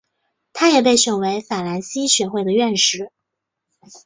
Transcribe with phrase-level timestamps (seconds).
[0.51, 3.11] 他也被选为法兰西学会的院士。